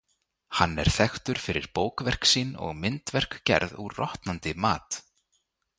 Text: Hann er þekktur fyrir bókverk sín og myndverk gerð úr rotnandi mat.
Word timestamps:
Hann 0.59 0.71
er 0.83 0.89
þekktur 0.95 1.41
fyrir 1.43 1.67
bókverk 1.79 2.25
sín 2.31 2.57
og 2.67 2.75
myndverk 2.81 3.39
gerð 3.51 3.79
úr 3.85 3.99
rotnandi 4.01 4.57
mat. 4.65 5.03